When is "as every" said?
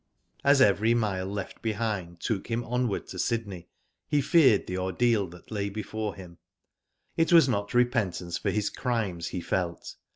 0.43-0.95